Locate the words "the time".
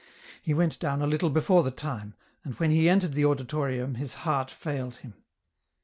1.61-2.15